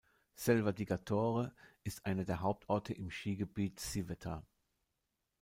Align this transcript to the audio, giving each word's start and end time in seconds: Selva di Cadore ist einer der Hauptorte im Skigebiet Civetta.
Selva 0.33 0.71
di 0.71 0.83
Cadore 0.85 1.53
ist 1.83 2.07
einer 2.07 2.25
der 2.25 2.41
Hauptorte 2.41 2.91
im 2.91 3.11
Skigebiet 3.11 3.79
Civetta. 3.79 4.43